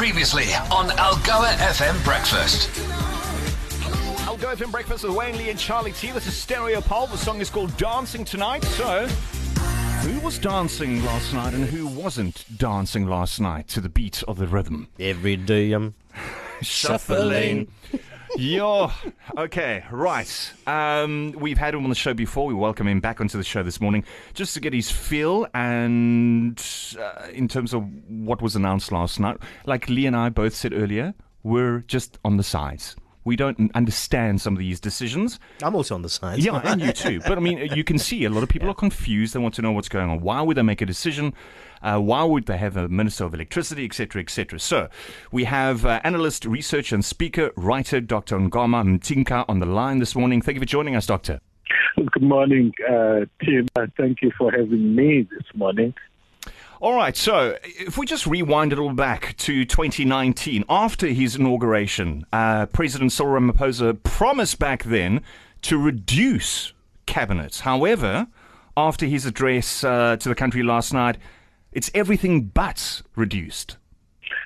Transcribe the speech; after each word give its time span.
Previously 0.00 0.44
on 0.72 0.88
Algoa 0.96 1.52
FM 1.58 2.02
Breakfast. 2.04 2.70
Algoa 4.20 4.56
FM 4.56 4.72
Breakfast 4.72 5.04
with 5.04 5.14
Wayne 5.14 5.36
Lee 5.36 5.50
and 5.50 5.58
Charlie 5.58 5.92
T. 5.92 6.10
This 6.10 6.26
is 6.26 6.34
Stereo 6.34 6.80
Pole. 6.80 7.06
The 7.08 7.18
song 7.18 7.38
is 7.42 7.50
called 7.50 7.76
Dancing 7.76 8.24
Tonight. 8.24 8.64
So, 8.64 9.06
who 9.06 10.18
was 10.20 10.38
dancing 10.38 11.04
last 11.04 11.34
night 11.34 11.52
and 11.52 11.66
who 11.66 11.86
wasn't 11.86 12.46
dancing 12.56 13.08
last 13.08 13.42
night 13.42 13.68
to 13.68 13.82
the 13.82 13.90
beat 13.90 14.22
of 14.22 14.38
the 14.38 14.46
rhythm? 14.46 14.88
Every 14.98 15.36
day 15.36 15.72
I'm 15.72 15.94
Shuffling. 16.62 17.68
Yo, 18.38 18.90
okay, 19.40 19.84
right. 19.90 20.52
Um, 20.66 21.34
we've 21.38 21.58
had 21.58 21.74
him 21.74 21.84
on 21.84 21.88
the 21.88 21.96
show 21.96 22.14
before. 22.14 22.46
We 22.46 22.54
welcome 22.54 22.86
him 22.86 23.00
back 23.00 23.20
onto 23.20 23.38
the 23.38 23.44
show 23.44 23.62
this 23.62 23.80
morning 23.80 24.04
just 24.34 24.54
to 24.54 24.60
get 24.60 24.72
his 24.72 24.90
feel 24.90 25.46
and 25.54 26.62
uh, 26.98 27.28
in 27.32 27.48
terms 27.48 27.72
of 27.72 27.84
what 28.08 28.42
was 28.42 28.56
announced 28.56 28.92
last 28.92 29.18
night. 29.18 29.38
Like 29.64 29.88
Lee 29.88 30.06
and 30.06 30.16
I 30.16 30.28
both 30.28 30.54
said 30.54 30.72
earlier, 30.72 31.14
we're 31.42 31.80
just 31.80 32.18
on 32.24 32.36
the 32.36 32.42
sides. 32.42 32.96
We 33.24 33.36
don't 33.36 33.70
understand 33.74 34.40
some 34.40 34.54
of 34.54 34.58
these 34.58 34.80
decisions. 34.80 35.38
I'm 35.62 35.74
also 35.74 35.94
on 35.94 36.02
the 36.02 36.08
side. 36.08 36.38
Yeah, 36.38 36.60
and 36.64 36.80
you 36.80 36.92
too. 36.92 37.20
But 37.20 37.36
I 37.36 37.40
mean, 37.40 37.58
you 37.74 37.84
can 37.84 37.98
see 37.98 38.24
a 38.24 38.30
lot 38.30 38.42
of 38.42 38.48
people 38.48 38.70
are 38.70 38.74
confused. 38.74 39.34
They 39.34 39.40
want 39.40 39.54
to 39.54 39.62
know 39.62 39.72
what's 39.72 39.88
going 39.88 40.08
on. 40.08 40.20
Why 40.20 40.40
would 40.40 40.56
they 40.56 40.62
make 40.62 40.80
a 40.80 40.86
decision? 40.86 41.34
Uh, 41.82 41.98
why 41.98 42.24
would 42.24 42.46
they 42.46 42.58
have 42.58 42.76
a 42.76 42.88
minister 42.88 43.24
of 43.24 43.34
electricity, 43.34 43.84
etc., 43.84 44.22
etc.? 44.22 44.58
So, 44.58 44.88
we 45.32 45.44
have 45.44 45.84
uh, 45.84 46.00
analyst, 46.04 46.44
researcher, 46.44 46.94
and 46.94 47.04
speaker, 47.04 47.52
writer 47.56 48.00
Dr. 48.00 48.38
Ongama 48.38 48.98
Mtimka 48.98 49.44
on 49.48 49.60
the 49.60 49.66
line 49.66 49.98
this 49.98 50.14
morning. 50.14 50.42
Thank 50.42 50.56
you 50.56 50.60
for 50.60 50.66
joining 50.66 50.96
us, 50.96 51.06
Doctor. 51.06 51.40
Good 51.96 52.22
morning, 52.22 52.72
uh, 52.88 53.26
Tim. 53.44 53.68
Uh, 53.76 53.86
thank 53.96 54.22
you 54.22 54.30
for 54.36 54.50
having 54.50 54.94
me 54.94 55.26
this 55.30 55.46
morning. 55.54 55.94
All 56.82 56.94
right, 56.94 57.14
so 57.14 57.58
if 57.62 57.98
we 57.98 58.06
just 58.06 58.26
rewind 58.26 58.72
it 58.72 58.78
all 58.78 58.94
back 58.94 59.36
to 59.36 59.66
2019, 59.66 60.64
after 60.70 61.08
his 61.08 61.36
inauguration, 61.36 62.24
uh, 62.32 62.64
President 62.64 63.12
Cyril 63.12 63.38
Ramaphosa 63.38 64.02
promised 64.02 64.58
back 64.58 64.84
then 64.84 65.20
to 65.60 65.76
reduce 65.76 66.72
cabinets. 67.04 67.60
However, 67.60 68.28
after 68.78 69.04
his 69.04 69.26
address 69.26 69.84
uh, 69.84 70.16
to 70.20 70.30
the 70.30 70.34
country 70.34 70.62
last 70.62 70.94
night, 70.94 71.18
it's 71.70 71.90
everything 71.92 72.44
but 72.44 73.02
reduced. 73.14 73.76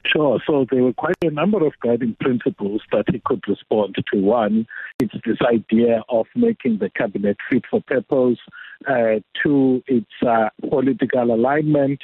Sure. 0.06 0.38
So 0.46 0.66
there 0.70 0.82
were 0.82 0.92
quite 0.92 1.16
a 1.22 1.30
number 1.30 1.66
of 1.66 1.72
guiding 1.82 2.16
principles 2.20 2.82
that 2.92 3.04
he 3.10 3.20
could 3.24 3.42
respond 3.48 3.96
to. 4.12 4.20
One, 4.20 4.66
it's 5.00 5.14
this 5.24 5.38
idea 5.42 6.02
of 6.08 6.26
making 6.36 6.78
the 6.78 6.90
cabinet 6.90 7.36
fit 7.50 7.64
for 7.70 7.80
purpose. 7.80 8.38
Uh, 8.86 9.20
two, 9.42 9.82
it's 9.86 10.06
uh, 10.26 10.50
political 10.68 11.34
alignment. 11.34 12.02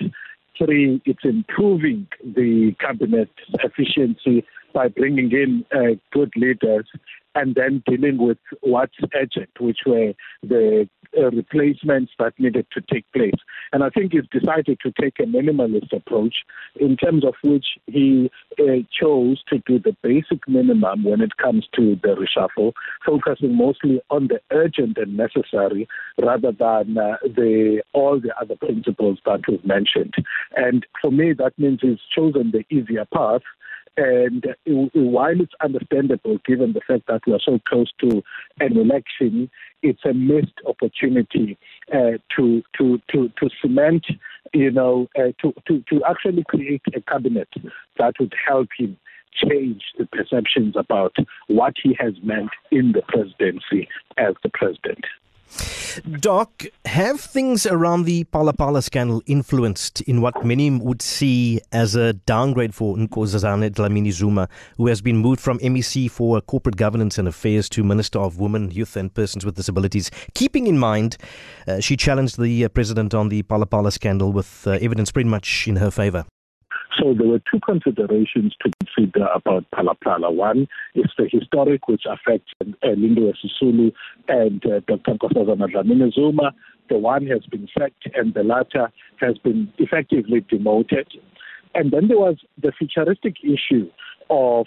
Three, 0.57 1.01
it's 1.05 1.25
improving 1.25 2.07
the 2.23 2.75
cabinet 2.81 3.31
efficiency 3.63 4.45
by 4.73 4.89
bringing 4.89 5.31
in 5.33 5.65
uh, 5.73 5.97
good 6.13 6.33
leaders 6.37 6.87
and 7.35 7.55
then 7.55 7.83
dealing 7.87 8.19
with 8.19 8.39
what's 8.61 8.97
urgent, 9.15 9.51
which 9.61 9.81
were 9.87 10.13
the 10.43 10.89
uh, 11.17 11.31
replacements 11.31 12.13
that 12.19 12.39
needed 12.39 12.67
to 12.73 12.81
take 12.81 13.11
place. 13.13 13.35
And 13.73 13.83
I 13.83 13.91
think 13.91 14.13
he's 14.13 14.27
decided 14.31 14.79
to 14.83 14.93
take 15.01 15.19
a 15.19 15.25
minimalist 15.25 15.93
approach 15.93 16.37
in 16.77 16.97
terms 16.97 17.25
of 17.25 17.35
which 17.43 17.67
he 17.87 18.31
uh, 18.59 18.83
chose 18.91 19.43
to 19.49 19.59
do 19.67 19.79
the 19.79 19.97
basic 20.03 20.47
minimum 20.49 21.05
when 21.05 21.21
it 21.21 21.37
comes 21.37 21.67
to 21.77 21.99
the 22.03 22.17
reshuffle, 22.17 22.73
focusing 23.05 23.57
mostly 23.57 24.01
on 24.11 24.29
the 24.29 24.41
urgent 24.51 24.99
and 24.99 25.17
necessary 25.17 25.89
rather 26.21 26.53
than 26.53 26.99
uh, 26.99 27.17
the 27.25 27.83
all 27.93 28.21
the 28.21 28.35
other 28.41 28.57
principles 28.57 29.19
that 29.25 29.41
we've 29.49 29.65
mentioned. 29.65 30.15
And 30.57 30.87
for 31.01 31.11
me, 31.11 31.33
that 31.35 31.59
means 31.59 31.81
he's 31.83 31.99
chosen 32.15 32.53
the 32.53 32.65
easier 32.75 33.07
path 33.13 33.43
and 33.97 34.47
while 34.95 35.41
it's 35.41 35.53
understandable, 35.63 36.39
given 36.47 36.73
the 36.73 36.81
fact 36.87 37.07
that 37.09 37.21
we 37.27 37.33
are 37.33 37.41
so 37.45 37.59
close 37.69 37.91
to 38.01 38.23
an 38.61 38.77
election, 38.77 39.51
it's 39.83 40.05
a 40.05 40.15
missed 40.15 40.61
opportunity 40.67 41.59
uh, 41.93 42.13
to, 42.37 42.63
to, 42.79 43.01
to, 43.13 43.31
to 43.39 43.51
cement, 43.61 44.07
you 44.55 44.71
know, 44.71 45.09
uh, 45.19 45.33
to, 45.43 45.53
to, 45.67 45.83
to 45.89 46.03
actually 46.09 46.45
create 46.45 46.83
a 46.95 47.01
cabinet 47.01 47.49
that 47.99 48.15
would 48.21 48.35
help 48.47 48.69
him 48.79 48.97
change 49.33 49.83
the 49.99 50.07
perceptions 50.07 50.75
about 50.77 51.15
what 51.49 51.75
he 51.83 51.97
has 51.99 52.15
meant 52.23 52.51
in 52.71 52.93
the 52.93 53.03
presidency 53.03 53.89
as 54.17 54.35
the 54.43 54.51
president. 54.53 55.05
Doc, 56.21 56.65
have 56.85 57.21
things 57.21 57.67
around 57.67 58.05
the 58.05 58.25
Phala 58.25 58.83
scandal 58.83 59.23
influenced 59.27 60.01
in 60.03 60.21
what 60.21 60.45
many 60.45 60.71
would 60.71 61.03
see 61.03 61.61
as 61.73 61.95
a 61.95 62.13
downgrade 62.13 62.75
for 62.75 62.97
Nkosazana 62.97 63.71
Dlamini 63.71 64.13
Zuma, 64.13 64.49
who 64.77 64.87
has 64.87 65.01
been 65.01 65.17
moved 65.17 65.41
from 65.41 65.59
MEC 65.59 66.11
for 66.11 66.41
corporate 66.41 66.77
governance 66.77 67.19
and 67.19 67.27
affairs 67.27 67.69
to 67.71 67.83
Minister 67.83 68.19
of 68.19 68.39
Women, 68.39 68.71
Youth 68.71 68.97
and 68.97 69.13
Persons 69.13 69.45
with 69.45 69.57
Disabilities, 69.57 70.11
keeping 70.35 70.67
in 70.67 70.79
mind 70.79 71.17
uh, 71.67 71.81
she 71.81 71.97
challenged 71.97 72.41
the 72.41 72.65
uh, 72.65 72.69
president 72.69 73.15
on 73.15 73.29
the 73.29 73.43
Phala 73.45 73.93
scandal 73.93 74.33
with 74.33 74.67
uh, 74.67 74.73
evidence 74.81 75.11
pretty 75.11 75.29
much 75.29 75.67
in 75.67 75.77
her 75.77 75.91
favor? 75.91 76.25
So 76.99 77.15
there 77.15 77.29
were 77.29 77.39
two 77.39 77.61
considerations 77.65 78.55
to 78.63 78.71
consider 78.81 79.27
about 79.35 79.65
Phala. 79.73 80.35
One 80.35 80.67
is 80.95 81.11
the 81.17 81.29
historic, 81.31 81.87
which 81.89 82.03
affects 82.05 82.53
uh, 82.61 82.65
Lindiwe 82.85 83.33
Sisulu 83.45 83.93
and 84.29 84.65
uh, 84.67 84.81
Dr. 84.87 85.15
Nkosazana 85.15 85.73
Dlamini 85.73 86.13
Zuma. 86.13 86.53
The 86.89 86.99
one 86.99 87.27
has 87.29 87.47
been 87.47 87.69
sacked 87.79 88.09
and 88.15 88.35
the 88.35 88.43
latter 88.43 88.91
has 89.21 89.39
been 89.39 89.73
effectively 89.79 90.45
demoted. 90.49 91.07
And 91.75 91.93
then 91.93 92.09
there 92.09 92.19
was 92.19 92.37
the 92.61 92.73
futuristic 92.77 93.37
issue 93.45 93.89
of 94.29 94.67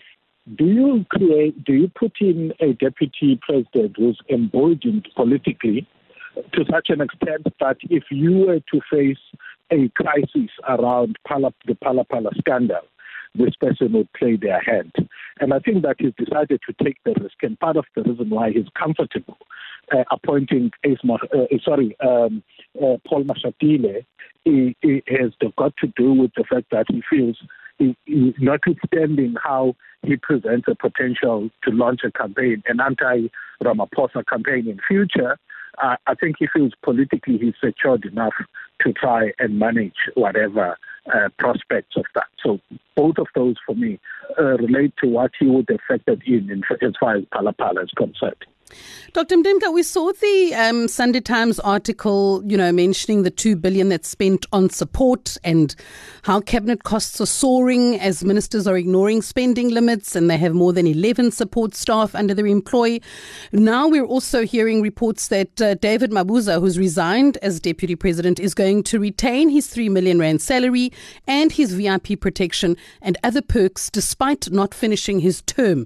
do 0.57 0.65
you 0.65 1.05
create, 1.09 1.63
do 1.63 1.73
you 1.73 1.91
put 1.93 2.13
in 2.21 2.53
a 2.59 2.73
deputy 2.73 3.39
president 3.41 3.95
who's 3.97 4.19
emboldened 4.29 5.07
politically 5.15 5.87
to 6.35 6.65
such 6.71 6.89
an 6.89 7.01
extent 7.01 7.43
that 7.59 7.77
if 7.89 8.03
you 8.09 8.45
were 8.45 8.59
to 8.59 8.81
face 8.91 9.17
a 9.73 9.89
crisis 9.95 10.51
around 10.67 11.17
Pala, 11.27 11.53
the 11.65 11.73
Phala 11.73 12.05
scandal, 12.37 12.81
this 13.35 13.55
person 13.59 13.93
would 13.93 14.11
play 14.13 14.35
their 14.35 14.61
hand. 14.61 14.93
And 15.39 15.53
I 15.53 15.59
think 15.59 15.81
that 15.83 15.95
he's 15.97 16.13
decided 16.17 16.61
to 16.67 16.83
take 16.83 16.97
the 17.03 17.15
risk. 17.19 17.41
And 17.41 17.59
part 17.59 17.77
of 17.77 17.85
the 17.95 18.03
reason 18.03 18.29
why 18.29 18.51
he's 18.51 18.67
comfortable 18.77 19.37
uh, 19.91 20.03
appointing 20.11 20.71
Isma, 20.85 21.17
uh, 21.33 21.57
sorry, 21.63 21.95
um, 21.99 22.43
uh, 22.77 22.97
Paul 23.07 23.23
Mashatile 23.23 24.05
has 24.45 25.31
got 25.57 25.75
to 25.77 25.87
do 25.95 26.13
with 26.13 26.31
the 26.37 26.43
fact 26.43 26.67
that 26.71 26.85
he 26.89 27.01
feels, 27.09 27.37
he, 27.79 27.97
he, 28.05 28.33
notwithstanding 28.39 29.35
how 29.43 29.75
he 30.03 30.15
presents 30.15 30.67
a 30.67 30.75
potential 30.75 31.49
to 31.63 31.71
launch 31.71 32.01
a 32.05 32.11
campaign, 32.11 32.61
an 32.67 32.79
anti-Ramaphosa 32.79 34.25
campaign 34.27 34.67
in 34.67 34.79
future, 34.87 35.37
uh, 35.81 35.95
I 36.07 36.15
think 36.15 36.37
he 36.39 36.47
feels 36.53 36.73
politically 36.83 37.37
he's 37.37 37.53
secured 37.63 38.05
enough 38.05 38.33
to 38.81 38.93
try 38.93 39.31
and 39.39 39.59
manage 39.59 40.09
whatever 40.15 40.77
uh, 41.13 41.29
prospects 41.37 41.95
of 41.97 42.05
that. 42.15 42.27
So 42.43 42.59
both 42.95 43.17
of 43.17 43.27
those, 43.35 43.55
for 43.65 43.75
me, 43.75 43.99
uh, 44.39 44.57
relate 44.57 44.93
to 45.03 45.09
what 45.09 45.31
he 45.39 45.47
would 45.47 45.67
factored 45.89 46.21
in, 46.25 46.49
in 46.49 46.63
as 46.81 46.93
far 46.99 47.15
as 47.17 47.23
Phala 47.33 47.83
is 47.83 47.91
concerned. 47.97 48.45
Dr. 49.13 49.37
Mtimka, 49.37 49.71
we 49.71 49.83
saw 49.83 50.11
the 50.11 50.55
um, 50.55 50.87
Sunday 50.87 51.21
Times 51.21 51.59
article, 51.59 52.41
you 52.47 52.57
know, 52.57 52.71
mentioning 52.71 53.21
the 53.21 53.29
two 53.29 53.55
billion 53.55 53.89
that's 53.89 54.09
spent 54.09 54.47
on 54.51 54.71
support 54.71 55.37
and 55.43 55.75
how 56.23 56.39
cabinet 56.39 56.83
costs 56.83 57.21
are 57.21 57.27
soaring 57.27 57.99
as 57.99 58.23
ministers 58.23 58.65
are 58.65 58.75
ignoring 58.75 59.21
spending 59.21 59.69
limits 59.69 60.15
and 60.15 60.31
they 60.31 60.37
have 60.37 60.55
more 60.55 60.73
than 60.73 60.87
11 60.87 61.29
support 61.29 61.75
staff 61.75 62.15
under 62.15 62.33
their 62.33 62.47
employ. 62.47 62.99
Now 63.51 63.87
we're 63.87 64.05
also 64.05 64.47
hearing 64.47 64.81
reports 64.81 65.27
that 65.27 65.61
uh, 65.61 65.75
David 65.75 66.09
Mabuza, 66.09 66.59
who's 66.59 66.79
resigned 66.79 67.37
as 67.43 67.59
deputy 67.59 67.95
president, 67.95 68.39
is 68.39 68.55
going 68.55 68.81
to 68.83 68.99
retain 68.99 69.49
his 69.49 69.67
3 69.67 69.89
million 69.89 70.17
rand 70.17 70.41
salary 70.41 70.91
and 71.27 71.51
his 71.51 71.73
VIP 71.73 72.19
protection 72.19 72.75
and 72.99 73.15
other 73.23 73.43
perks 73.43 73.91
despite 73.91 74.49
not 74.51 74.73
finishing 74.73 75.19
his 75.19 75.43
term. 75.43 75.85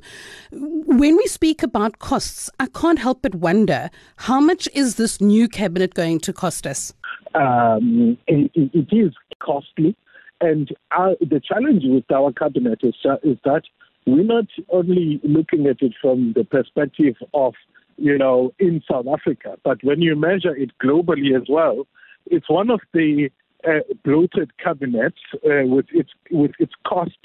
When 0.51 1.18
we 1.18 1.27
speak 1.27 1.62
about 1.62 2.00
costs, 2.00 2.50
can't 2.77 3.00
help 3.00 3.24
but 3.24 3.33
wonder 3.35 3.89
how 4.18 4.39
much 4.39 4.69
is 4.74 4.95
this 4.95 5.19
new 5.19 5.47
cabinet 5.50 5.95
going 5.95 6.19
to 6.19 6.31
cost 6.31 6.68
us? 6.68 6.94
Um, 7.33 8.18
it, 8.27 8.51
it 8.56 8.88
is 8.95 9.13
costly. 9.39 9.95
And 10.41 10.69
our, 10.91 11.15
the 11.19 11.41
challenge 11.44 11.83
with 11.85 12.09
our 12.12 12.31
cabinet 12.31 12.79
is, 12.83 12.94
uh, 13.03 13.15
is 13.24 13.38
that 13.44 13.63
we're 14.06 14.24
not 14.24 14.45
only 14.69 15.19
looking 15.24 15.65
at 15.65 15.81
it 15.81 15.94
from 16.00 16.33
the 16.35 16.44
perspective 16.44 17.15
of, 17.33 17.56
you 17.97 18.15
know, 18.18 18.53
in 18.59 18.83
South 18.89 19.07
Africa, 19.07 19.57
but 19.63 19.83
when 19.83 20.01
you 20.01 20.15
measure 20.15 20.56
it 20.56 20.71
globally 20.81 21.35
as 21.35 21.47
well, 21.50 21.88
it's 22.27 22.50
one 22.50 22.69
of 22.69 22.81
the 22.94 23.30
uh, 23.68 23.80
bloated 24.06 24.56
cabinets 24.59 25.18
uh, 25.38 25.65
with 25.65 25.88
its 25.91 26.12
with 26.30 26.51
its 26.59 26.73
cost 26.85 27.18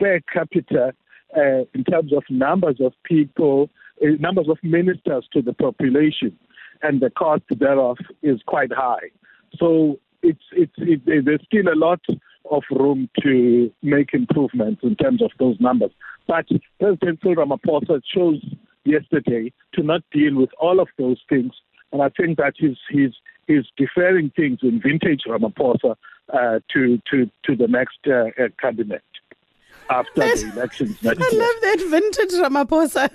per 0.00 0.18
capita 0.32 0.92
uh, 1.36 1.64
in 1.74 1.84
terms 1.84 2.12
of 2.12 2.22
numbers 2.28 2.76
of 2.80 2.92
people 3.04 3.70
uh, 4.02 4.06
numbers 4.18 4.48
of 4.48 4.58
ministers 4.62 5.28
to 5.32 5.42
the 5.42 5.52
population, 5.52 6.36
and 6.82 7.00
the 7.00 7.10
cost 7.10 7.42
thereof 7.50 7.98
is 8.22 8.40
quite 8.46 8.72
high. 8.72 9.10
So 9.56 9.98
it's 10.22 10.44
it's 10.52 10.72
it, 10.78 11.24
there's 11.24 11.42
still 11.44 11.68
a 11.72 11.76
lot 11.76 12.00
of 12.50 12.62
room 12.70 13.08
to 13.22 13.70
make 13.82 14.14
improvements 14.14 14.80
in 14.82 14.96
terms 14.96 15.22
of 15.22 15.30
those 15.38 15.56
numbers. 15.60 15.90
But 16.26 16.46
President 16.78 17.20
Ramaphosa 17.22 18.02
chose 18.14 18.42
yesterday 18.84 19.52
to 19.74 19.82
not 19.82 20.02
deal 20.12 20.36
with 20.36 20.50
all 20.58 20.80
of 20.80 20.88
those 20.98 21.18
things, 21.28 21.52
and 21.92 22.02
I 22.02 22.08
think 22.08 22.38
that 22.38 22.54
he's 22.56 22.78
he's 22.90 23.12
he's 23.46 23.66
deferring 23.76 24.30
things 24.30 24.60
in 24.62 24.80
vintage 24.80 25.22
Ramaphosa 25.26 25.96
uh, 26.32 26.60
to 26.72 27.00
to 27.10 27.30
to 27.44 27.56
the 27.56 27.68
next 27.68 27.98
uh, 28.06 28.30
uh, 28.42 28.48
cabinet 28.60 29.02
after 29.88 30.20
that, 30.20 30.36
the 30.36 30.52
elections. 30.52 30.96
I 31.02 31.08
love 31.08 31.16
that 31.18 31.86
vintage 31.88 32.30
Ramaphosa. 32.40 33.10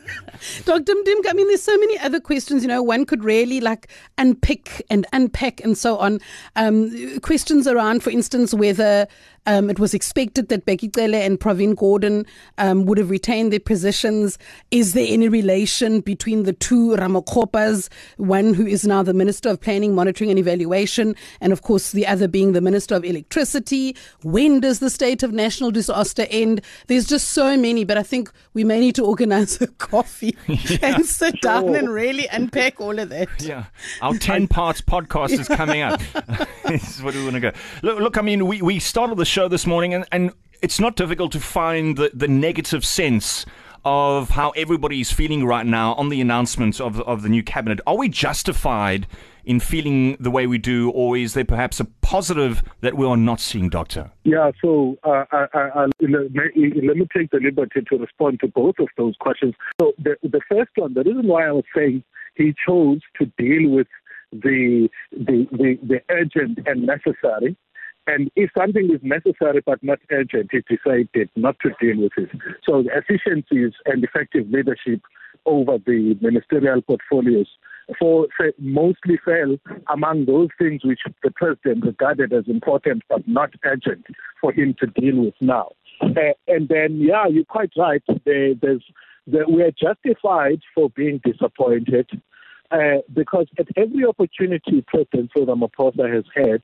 Dr. 0.66 0.94
Mtimka, 0.94 1.30
I 1.30 1.34
mean, 1.34 1.48
there's 1.48 1.62
so 1.62 1.78
many 1.78 1.98
other 2.00 2.20
questions, 2.20 2.64
you 2.64 2.68
know, 2.68 2.84
one 2.84 3.06
could 3.06 3.24
really 3.24 3.62
like 3.62 3.88
unpick 4.18 4.86
and 4.90 5.06
unpack 5.14 5.62
and 5.64 5.78
so 5.78 5.98
on. 5.98 6.20
Um, 6.56 7.20
questions 7.22 7.68
around, 7.68 8.04
for 8.04 8.10
instance, 8.10 8.54
whether 8.54 9.08
um, 9.46 9.70
it 9.70 9.80
was 9.80 9.94
expected 9.94 10.50
that 10.50 10.66
Bheki 10.66 10.94
Cele 10.94 11.16
and 11.16 11.40
Pravin 11.40 11.76
Gordhan 11.76 12.26
um, 12.58 12.86
would 12.86 12.98
have 12.98 13.10
retained 13.10 13.52
their 13.52 13.60
positions. 13.60 14.38
Is 14.72 14.94
there 14.94 15.06
any 15.08 15.30
relation 15.30 16.02
between 16.02 16.44
the 16.44 16.54
two 16.54 16.96
Ramokgopas, 16.96 17.90
one 18.18 18.54
who 18.54 18.66
is 18.66 18.86
now 18.86 19.04
the 19.04 19.14
Minister 19.14 19.50
of 19.50 19.62
Planning, 19.62 19.94
Monitoring 19.94 20.30
and 20.30 20.40
Evaluation, 20.40 21.16
and 21.42 21.54
of 21.54 21.62
course 21.62 21.92
the 21.92 22.08
other 22.08 22.28
being 22.28 22.54
the 22.54 22.62
Minister 22.62 22.96
of 22.96 23.06
Electricity? 23.06 23.96
When 24.24 24.60
does 24.60 24.80
the 24.80 24.90
state 24.90 25.24
of 25.24 25.32
national 25.32 25.72
disaster 25.72 26.26
end? 26.30 26.62
There's 26.88 27.06
just 27.06 27.30
so 27.30 27.56
many, 27.56 27.84
but 27.84 27.98
I 27.98 28.04
think 28.04 28.32
we 28.54 28.64
may 28.64 28.80
need 28.80 28.96
to 28.96 29.06
organize 29.06 29.62
a 29.62 29.68
coffee 29.68 30.36
yeah, 30.48 30.78
and 30.82 31.06
sit 31.06 31.38
sure. 31.44 31.52
down 31.52 31.76
and 31.76 31.90
really 31.90 32.28
unpack 32.32 32.82
all 32.82 32.98
of 32.98 33.10
that. 33.10 33.30
Yeah. 33.40 33.66
Our 34.02 34.18
10 34.18 34.48
parts 34.48 34.82
podcast 34.96 35.32
is 35.32 35.48
coming 35.48 35.82
up. 35.82 36.02
this 36.68 36.98
is 36.98 37.04
what 37.04 37.14
we 37.14 37.24
want 37.24 37.36
to 37.36 37.40
go. 37.40 37.52
Look, 37.84 38.00
look 38.00 38.18
I 38.18 38.22
mean, 38.22 38.48
we, 38.48 38.62
we 38.62 38.80
started 38.80 39.18
the 39.18 39.26
show 39.36 39.50
this 39.50 39.68
morning, 39.68 39.94
and, 39.94 40.06
and 40.14 40.32
it's 40.62 40.80
not 40.80 40.96
difficult 40.96 41.30
to 41.34 41.42
find 41.42 41.98
the, 41.98 42.10
the 42.14 42.28
negative 42.30 42.86
sense 42.86 43.46
of 43.84 44.30
how 44.30 44.52
everybody 44.52 45.02
is 45.02 45.12
feeling 45.12 45.46
right 45.46 45.66
now 45.66 45.94
on 45.96 46.08
the 46.08 46.22
announcement 46.22 46.80
of, 46.80 47.02
of 47.02 47.22
the 47.22 47.28
new 47.28 47.44
cabinet. 47.44 47.82
Are 47.86 47.98
we 47.98 48.08
justified 48.08 49.08
in 49.44 49.60
feeling 49.60 50.16
the 50.22 50.32
way 50.32 50.48
we 50.48 50.58
do, 50.58 50.90
or 50.92 51.18
is 51.18 51.34
there 51.34 51.44
perhaps 51.44 51.82
a 51.82 51.86
positive 52.00 52.64
that 52.80 52.96
we 52.96 53.06
are 53.06 53.18
not 53.18 53.42
seeing, 53.42 53.68
Doctor? 53.68 54.10
Yeah, 54.24 54.52
so 54.62 54.96
uh, 55.04 55.26
I, 55.30 55.48
I, 55.54 55.60
I, 55.60 55.86
let 56.00 56.96
me 56.96 57.06
take 57.14 57.30
the 57.32 57.42
liberty 57.42 57.82
to 57.90 57.98
respond 57.98 58.40
to 58.40 58.48
both 58.48 58.76
of 58.80 58.88
those 58.96 59.16
questions. 59.20 59.54
So 59.82 59.92
the, 60.02 60.16
the 60.24 60.40
first 60.50 60.72
one, 60.76 60.94
the 60.94 61.04
reason 61.04 61.28
why 61.28 61.46
I 61.46 61.52
was 61.52 61.66
saying 61.76 62.06
he 62.36 62.54
chose 62.66 63.02
to 63.20 63.26
deal 63.38 63.70
with 63.70 63.88
the, 64.32 64.88
the, 65.12 65.46
the, 65.52 65.78
the 65.84 66.00
urgent 66.10 66.60
and 66.66 66.86
necessary 66.86 67.58
and 68.08 68.30
if 68.36 68.52
something 68.58 68.92
is 68.94 69.02
necessary 69.02 69.62
but 69.66 69.82
not 69.84 70.00
urgent, 70.12 70.52
he 70.52 70.62
decided 70.62 71.30
not 71.36 71.56
to 71.62 71.72
deal 71.82 72.04
with 72.04 72.12
it. 72.18 72.30
So 72.64 72.84
the 72.84 72.92
efficiencies 72.96 73.74
and 73.86 74.04
effective 74.04 74.50
leadership 74.50 75.02
over 75.46 75.78
the 75.78 76.18
ministerial 76.22 76.82
portfolios 76.82 77.48
for 78.00 78.28
mostly 78.58 79.20
fell 79.24 79.58
among 79.94 80.26
those 80.26 80.50
things 80.58 80.84
which 80.84 81.02
the 81.24 81.32
president 81.32 81.86
regarded 81.86 82.34
as 82.34 82.46
important 82.48 83.04
but 83.10 83.28
not 83.28 83.52
urgent 83.64 84.06
for 84.42 84.52
him 84.52 84.76
to 84.80 84.88
deal 84.88 85.26
with 85.26 85.36
now. 85.40 85.72
Uh, 86.02 86.34
and 86.48 86.68
then, 86.68 86.98
yeah, 87.00 87.28
you're 87.28 87.46
quite 87.46 87.72
right. 87.78 88.04
There, 88.26 88.56
there's, 88.56 88.84
there, 89.28 89.48
we 89.48 89.62
are 89.62 89.72
justified 89.72 90.62
for 90.74 90.90
being 90.90 91.22
disappointed 91.24 92.10
uh, 92.72 93.02
because 93.14 93.48
at 93.60 93.68
every 93.78 94.06
opportunity 94.06 94.84
President 94.88 95.32
Ramaphosa 95.38 96.14
has 96.14 96.26
had 96.34 96.62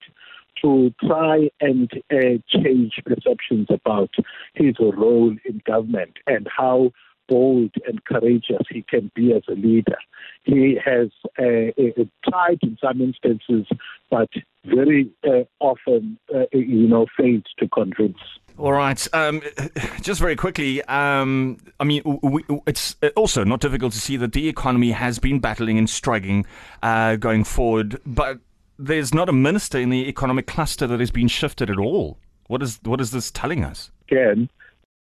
to 0.62 0.94
try 1.06 1.50
and 1.60 1.92
uh, 2.12 2.38
change 2.48 3.02
perceptions 3.06 3.68
about 3.70 4.12
his 4.54 4.76
role 4.80 5.36
in 5.46 5.62
government 5.66 6.18
and 6.28 6.48
how 6.56 6.92
bold 7.32 7.72
and 7.88 8.04
courageous 8.04 8.68
he 8.70 8.84
can 8.84 9.10
be 9.16 9.34
as 9.34 9.44
a 9.48 9.54
leader. 9.54 9.98
He 10.44 10.78
has 10.84 11.10
uh, 11.40 11.72
uh, 11.82 12.04
tried 12.30 12.60
in 12.62 12.78
some 12.84 13.02
instances, 13.02 13.66
but 14.10 14.30
very 14.66 15.10
uh, 15.26 15.44
often, 15.60 16.20
uh, 16.34 16.46
you 16.52 16.88
know, 16.88 17.06
failed 17.18 17.48
to 17.60 17.68
convince. 17.70 18.18
All 18.58 18.74
right. 18.74 19.08
Um, 19.14 19.42
just 20.02 20.20
very 20.20 20.36
quickly, 20.36 20.84
um, 20.84 21.58
I 21.80 21.86
mean, 21.86 22.02
we, 22.22 22.44
it's 22.68 22.96
also 23.16 23.44
not 23.46 23.62
difficult 23.62 23.94
to 23.94 24.00
see 24.00 24.18
that 24.18 24.34
the 24.34 24.50
economy 24.50 24.92
has 24.92 25.18
been 25.18 25.40
battling 25.40 25.78
and 25.78 25.90
struggling 25.90 26.46
uh, 26.84 27.16
going 27.16 27.46
forward, 27.46 28.00
but 28.06 28.40
there's 28.78 29.14
not 29.14 29.30
a 29.30 29.34
minister 29.34 29.78
in 29.78 29.90
the 29.90 30.08
economic 30.08 30.48
cluster 30.48 30.88
that 30.88 31.00
has 31.00 31.12
been 31.12 31.28
shifted 31.28 31.70
at 31.70 31.78
all. 31.78 32.18
What 32.48 32.62
is 32.64 32.80
what 32.84 33.00
is 33.00 33.12
this 33.12 33.32
telling 33.32 33.64
us? 33.64 33.92
Again, 34.10 34.50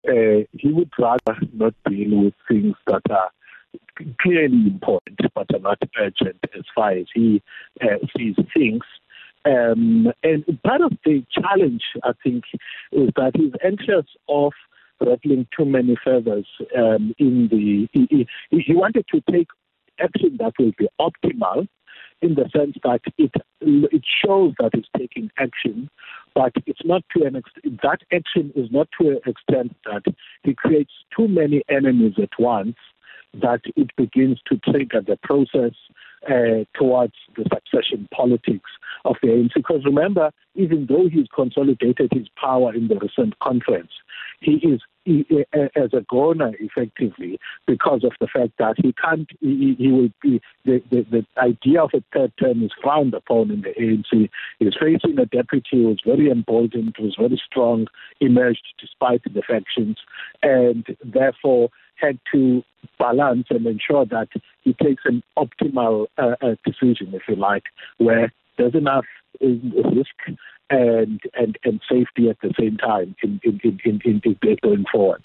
uh, 0.06 0.44
he 0.52 0.72
would 0.72 0.90
rather 0.98 1.38
not 1.52 1.74
deal 1.88 2.24
with 2.24 2.34
things 2.48 2.76
that 2.86 3.02
are 3.10 3.30
clearly 4.20 4.66
important 4.66 5.18
but 5.34 5.46
are 5.54 5.60
not 5.60 5.78
urgent 5.98 6.38
as 6.56 6.64
far 6.74 6.92
as 6.92 7.06
he 7.14 7.42
uh, 7.82 7.96
sees 8.16 8.36
things. 8.54 8.82
Um, 9.44 10.12
and 10.22 10.44
part 10.62 10.82
of 10.82 10.92
the 11.04 11.24
challenge, 11.32 11.82
I 12.02 12.12
think, 12.22 12.44
is 12.92 13.10
that 13.16 13.32
he's 13.34 13.52
anxious 13.64 14.06
of 14.28 14.52
rattling 15.00 15.46
too 15.56 15.64
many 15.64 15.96
feathers 16.04 16.46
um, 16.76 17.14
in 17.18 17.48
the. 17.48 17.88
He, 17.92 18.26
he, 18.50 18.60
he 18.62 18.74
wanted 18.74 19.06
to 19.12 19.22
take 19.30 19.48
action 20.00 20.36
that 20.38 20.52
will 20.58 20.72
be 20.76 20.88
optimal 21.00 21.68
in 22.22 22.34
the 22.34 22.48
sense 22.54 22.76
that 22.82 23.00
it 23.16 23.32
it 23.60 24.04
shows 24.24 24.54
that 24.58 24.70
it's 24.74 24.88
taking 24.96 25.30
action, 25.38 25.88
but 26.34 26.52
it's 26.66 26.84
not 26.84 27.02
to 27.16 27.24
an 27.24 27.36
extent 27.36 27.80
that 27.82 28.00
action 28.12 28.52
is 28.56 28.70
not 28.70 28.88
to 29.00 29.10
an 29.10 29.20
extent 29.26 29.76
that 29.84 30.02
it 30.44 30.56
creates 30.56 30.92
too 31.16 31.28
many 31.28 31.62
enemies 31.68 32.14
at 32.20 32.30
once 32.38 32.76
that 33.34 33.60
it 33.76 33.90
begins 33.96 34.40
to 34.46 34.56
trigger 34.58 35.00
the 35.00 35.18
process 35.22 35.72
uh, 36.26 36.64
towards 36.74 37.12
the 37.36 37.44
succession 37.52 38.08
politics 38.12 38.70
of 39.04 39.16
the 39.22 39.28
ANC. 39.28 39.54
Because 39.54 39.84
remember, 39.84 40.30
even 40.54 40.86
though 40.88 41.08
he's 41.08 41.26
consolidated 41.34 42.10
his 42.12 42.28
power 42.40 42.74
in 42.74 42.88
the 42.88 42.98
recent 42.98 43.38
conference, 43.40 43.90
he 44.40 44.55
is 44.55 44.81
he, 45.08 45.25
as 45.55 45.93
a 45.94 46.05
goner 46.08 46.52
effectively 46.61 47.38
because 47.67 48.05
of 48.05 48.12
the 48.20 48.26
fact 48.26 48.52
that 48.58 48.75
he 48.76 48.93
can't, 48.93 49.29
he, 49.40 49.75
he 49.79 49.90
will 49.90 50.11
be, 50.20 50.40
the, 50.64 50.82
the, 50.90 51.06
the 51.11 51.26
idea 51.38 51.82
of 51.82 51.90
a 51.94 52.02
third 52.12 52.32
term 52.38 52.62
is 52.62 52.70
frowned 52.82 53.14
upon 53.14 53.50
in 53.50 53.62
the 53.62 53.73
ANC. 53.81 54.29
He's 54.58 54.75
facing 54.79 55.19
a 55.19 55.25
deputy 55.25 55.82
who 55.82 55.93
is 55.93 56.00
very 56.05 56.29
who 56.29 57.06
is 57.06 57.17
very 57.19 57.40
strong, 57.44 57.87
emerged 58.20 58.67
despite 58.79 59.25
the 59.25 59.31
defections, 59.31 59.96
and 60.43 60.85
therefore 61.02 61.71
had 61.97 62.18
to 62.33 62.62
balance 62.99 63.47
and 63.50 63.66
ensure 63.66 64.04
that 64.07 64.28
he 64.62 64.75
takes 64.75 65.02
an 65.04 65.23
optimal 65.37 66.07
uh, 66.18 66.35
uh, 66.40 66.54
decision, 66.64 67.14
if 67.14 67.23
you 67.28 67.35
like, 67.35 67.64
where 67.97 68.33
there's 68.57 68.75
enough 68.75 69.07
uh, 69.42 69.47
risk 69.47 70.38
and 70.70 71.20
and, 71.34 71.58
and 71.64 71.80
safety 71.90 72.28
at 72.28 72.38
the 72.42 72.52
same 72.58 72.76
time 72.76 73.14
in 73.22 73.40
in, 73.42 73.60
in, 73.64 74.00
in, 74.04 74.22
in 74.25 74.56
going 74.62 74.84
forward. 74.90 75.25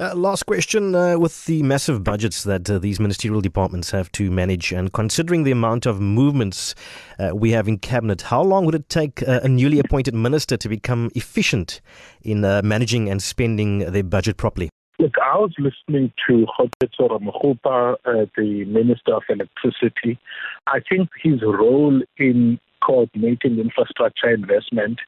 Uh, 0.00 0.14
last 0.14 0.44
question 0.46 0.94
uh, 0.94 1.18
with 1.18 1.44
the 1.46 1.62
massive 1.62 2.02
budgets 2.02 2.44
that 2.44 2.68
uh, 2.70 2.78
these 2.78 2.98
ministerial 2.98 3.40
departments 3.40 3.90
have 3.90 4.10
to 4.12 4.30
manage, 4.30 4.72
and 4.72 4.92
considering 4.92 5.44
the 5.44 5.50
amount 5.50 5.86
of 5.86 6.00
movements 6.00 6.74
uh, 7.18 7.30
we 7.34 7.50
have 7.50 7.68
in 7.68 7.78
cabinet, 7.78 8.22
how 8.22 8.42
long 8.42 8.64
would 8.64 8.74
it 8.74 8.88
take 8.88 9.22
uh, 9.28 9.40
a 9.42 9.48
newly 9.48 9.78
appointed 9.78 10.14
minister 10.14 10.56
to 10.56 10.68
become 10.68 11.10
efficient 11.14 11.80
in 12.22 12.44
uh, 12.44 12.62
managing 12.64 13.10
and 13.10 13.22
spending 13.22 13.78
their 13.78 14.04
budget 14.04 14.36
properly? 14.36 14.70
Look, 14.98 15.12
I 15.22 15.36
was 15.36 15.52
listening 15.58 16.10
to 16.26 16.46
Kgothatso 16.58 17.10
Ramokgopa, 17.10 17.96
the 18.34 18.64
Minister 18.64 19.14
of 19.14 19.24
Electricity. 19.28 20.18
I 20.66 20.80
think 20.88 21.10
his 21.22 21.42
role 21.42 22.00
in 22.16 22.58
coordinating 22.86 23.58
infrastructure 23.58 24.30
investment 24.30 24.98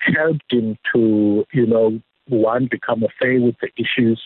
helped 0.00 0.50
him 0.50 0.78
to, 0.92 1.44
you 1.52 1.66
know, 1.66 2.00
one, 2.28 2.68
become 2.70 3.02
affair 3.02 3.40
with 3.40 3.56
the 3.60 3.68
issues, 3.76 4.20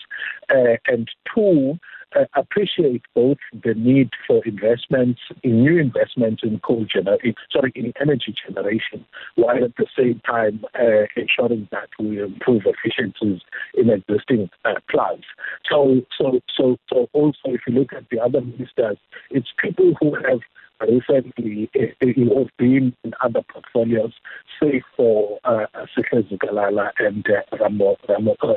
uh, 0.49 0.77
and 0.87 1.07
two, 1.33 1.77
uh, 2.15 2.25
appreciate 2.35 3.03
both 3.15 3.37
the 3.63 3.73
need 3.73 4.09
for 4.27 4.43
investments, 4.45 5.21
in 5.43 5.61
new 5.61 5.77
investments 5.79 6.41
in 6.43 6.59
coal 6.59 6.85
generation, 6.85 7.35
sorry, 7.51 7.71
in 7.75 7.93
energy 8.01 8.33
generation, 8.45 9.05
while 9.35 9.63
at 9.63 9.75
the 9.77 9.85
same 9.97 10.19
time 10.25 10.65
uh, 10.75 11.05
ensuring 11.15 11.67
that 11.71 11.89
we 11.99 12.21
improve 12.21 12.63
efficiencies 12.65 13.41
in 13.75 13.89
existing 13.89 14.49
uh, 14.65 14.73
plants. 14.89 15.25
So, 15.69 16.01
so, 16.17 16.39
so, 16.57 16.77
so 16.91 17.07
also, 17.13 17.45
if 17.45 17.61
you 17.67 17.73
look 17.75 17.93
at 17.93 18.09
the 18.09 18.19
other 18.19 18.41
ministers, 18.41 18.97
it's 19.29 19.49
people 19.57 19.93
who 19.99 20.15
have 20.15 20.39
recently 20.81 21.69
it, 21.73 21.95
have 22.01 22.57
been 22.57 22.95
in 23.03 23.13
other 23.23 23.41
portfolios, 23.51 24.13
save 24.61 24.81
for 24.95 25.39
uh, 25.43 25.65
Zikalala 25.97 26.91
and 26.99 27.25
uh, 27.27 27.57
Ramo, 27.57 27.97
Ramo, 28.07 28.35
uh, 28.41 28.47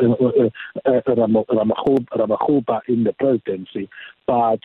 uh, 0.87 1.01
uh, 1.07 1.15
Ramo, 1.15 1.45
in 2.89 3.05
the 3.05 3.13
presidency. 3.19 3.89
But 4.27 4.61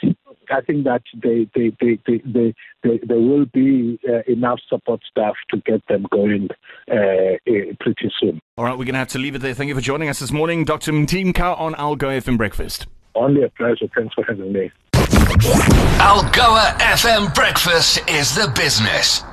I 0.50 0.62
think 0.62 0.86
that 0.86 1.04
they, 1.22 1.50
they, 1.56 1.76
they, 1.80 2.00
they, 2.08 2.22
they, 2.26 2.54
they 2.84 3.00
there 3.06 3.20
will 3.20 3.46
be 3.46 4.00
uh, 4.08 4.22
enough 4.32 4.60
support 4.68 5.02
staff 5.10 5.36
to 5.52 5.58
get 5.66 5.86
them 5.88 6.06
going 6.12 6.50
pretty 6.88 8.12
soon. 8.20 8.42
All 8.58 8.66
right, 8.66 8.78
we're 8.78 8.86
going 8.86 8.94
to 8.94 9.00
have 9.00 9.10
to 9.10 9.20
leave 9.20 9.36
it 9.36 9.40
there. 9.40 9.54
Thank 9.54 9.70
you 9.70 9.76
for 9.76 9.82
joining 9.82 10.10
us 10.10 10.20
this 10.20 10.32
morning, 10.32 10.66
Dr. 10.66 10.92
Mtimka 10.92 11.60
on 11.60 11.76
Algoa 11.76 12.22
FM 12.22 12.38
Breakfast. 12.38 12.88
Only 13.16 13.44
a 13.44 13.50
pleasure. 13.50 13.88
Thanks 13.96 14.14
for 14.14 14.24
having 14.24 14.54
me. 14.54 14.72
Algoa 15.42 16.78
FM 16.80 17.34
Breakfast 17.34 18.00
is 18.10 18.36
the 18.36 18.52
business. 18.56 19.24